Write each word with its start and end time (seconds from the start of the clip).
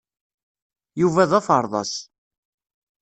Yuba 1.01 1.29
d 1.29 1.31
aferḍas. 1.39 1.93